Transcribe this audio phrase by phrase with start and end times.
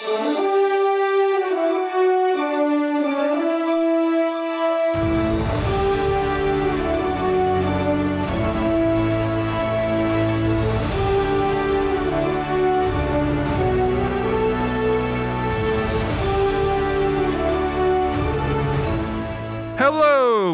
[0.00, 0.14] Hello,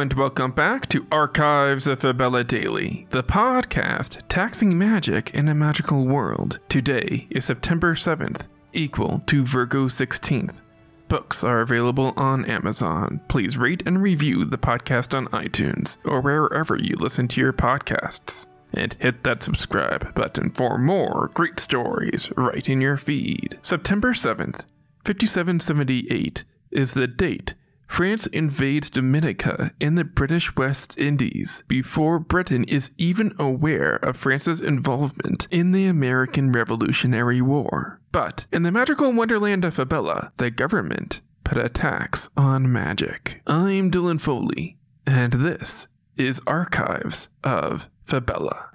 [0.00, 6.06] and welcome back to Archives of Fabella Daily, the podcast taxing magic in a magical
[6.06, 6.58] world.
[6.68, 8.48] Today is September 7th,
[8.78, 10.60] equal to Virgo 16th.
[11.08, 13.20] Books are available on Amazon.
[13.28, 18.46] Please rate and review the podcast on iTunes or wherever you listen to your podcasts.
[18.72, 23.58] And hit that subscribe button for more great stories right in your feed.
[23.62, 24.64] September 7th,
[25.04, 27.54] 5778 is the date
[27.88, 34.60] France invades Dominica in the British West Indies before Britain is even aware of France's
[34.60, 38.00] involvement in the American Revolutionary War.
[38.12, 43.40] But in the magical wonderland of Fabella, the government put a tax on magic.
[43.46, 48.70] I'm Dylan Foley, and this is Archives of Fabella.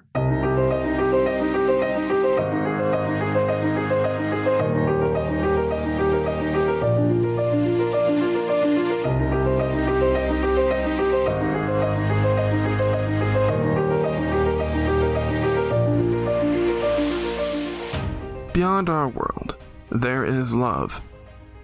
[18.54, 19.56] Beyond our world,
[19.90, 21.02] there is love.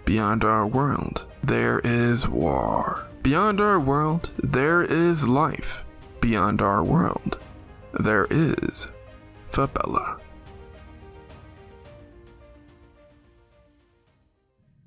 [0.05, 3.07] Beyond our world, there is war.
[3.23, 5.85] Beyond our world, there is life.
[6.21, 7.39] Beyond our world,
[8.01, 8.89] there is
[9.51, 10.19] Fabella.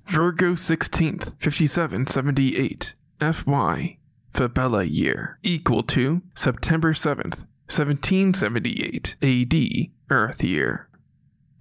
[0.06, 3.96] Virgo 16th, 5778, FY,
[4.34, 10.90] Fabella year, equal to September 7th, 1778 AD, Earth year.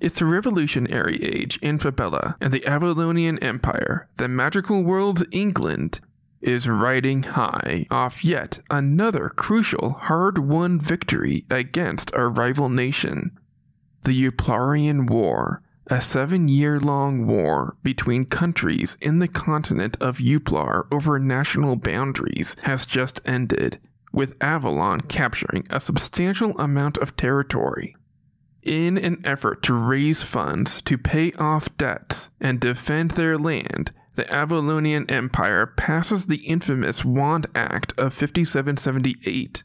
[0.03, 4.09] It's a revolutionary age in Fabella and the Avalonian Empire.
[4.17, 6.01] The magical world's England
[6.41, 13.39] is riding high off yet another crucial hard won victory against a rival nation.
[14.01, 20.85] The Euplarian War, a seven year long war between countries in the continent of Euplar
[20.91, 23.79] over national boundaries, has just ended,
[24.11, 27.95] with Avalon capturing a substantial amount of territory
[28.65, 34.25] in an effort to raise funds to pay off debts and defend their land, the
[34.25, 39.63] Avalonian Empire passes the infamous Wand Act of 5778.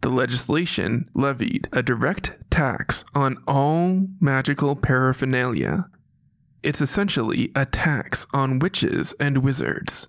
[0.00, 5.88] The legislation levied a direct tax on all magical paraphernalia.
[6.62, 10.08] It's essentially a tax on witches and wizards.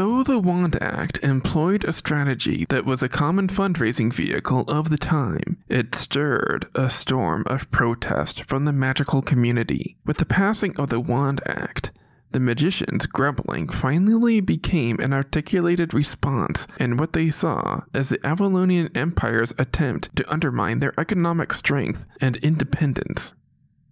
[0.00, 4.96] Though the Wand Act employed a strategy that was a common fundraising vehicle of the
[4.96, 9.98] time, it stirred a storm of protest from the magical community.
[10.06, 11.90] With the passing of the Wand Act,
[12.30, 18.96] the magicians' grumbling finally became an articulated response in what they saw as the Avalonian
[18.96, 23.34] Empire's attempt to undermine their economic strength and independence.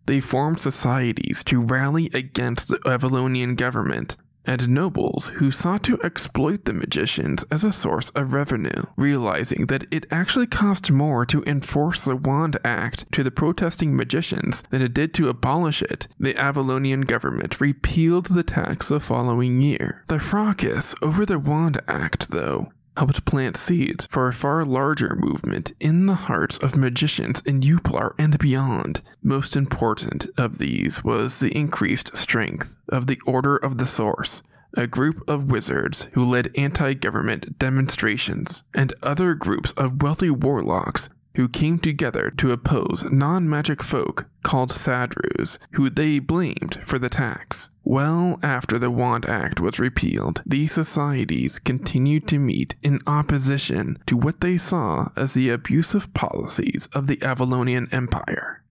[0.07, 4.17] They formed societies to rally against the Avalonian government
[4.49, 9.85] and nobles who sought to exploit the magicians as a source of revenue, realizing that
[9.91, 14.95] it actually cost more to enforce the Wand Act to the protesting magicians than it
[14.95, 16.09] did to abolish it.
[16.19, 20.03] The Avalonian government repealed the tax the following year.
[20.07, 25.73] The fracas over the Wand Act, though, helped plant seeds for a far larger movement
[25.79, 29.03] in the hearts of magicians in Euplar and beyond.
[29.23, 34.43] Most important of these was the increased strength of the Order of the Source,
[34.77, 41.09] a group of wizards who led anti government demonstrations, and other groups of wealthy warlocks
[41.39, 47.09] who came together to oppose non magic folk called Sadrus, who they blamed for the
[47.09, 47.71] tax.
[47.85, 54.17] Well after the Wand Act was repealed, these societies continued to meet in opposition to
[54.17, 58.65] what they saw as the abusive policies of the Avalonian Empire.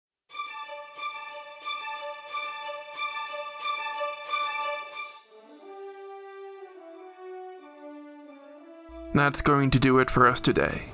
[9.12, 10.94] That's going to do it for us today.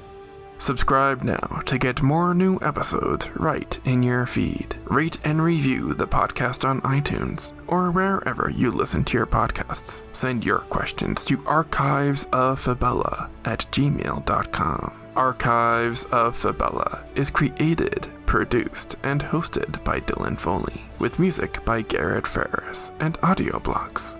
[0.61, 4.77] Subscribe now to get more new episodes right in your feed.
[4.85, 10.05] Rate and review the podcast on iTunes or wherever you listen to your podcasts.
[10.13, 14.93] Send your questions to archivesoffabella at gmail.com.
[15.17, 22.27] Archives of Fabella is created, produced, and hosted by Dylan Foley, with music by Garrett
[22.27, 24.20] Ferris and AudioBlocks.